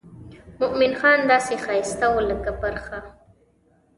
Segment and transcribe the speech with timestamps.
[0.59, 2.99] مومن خان داسې ښایسته و لکه پرخه.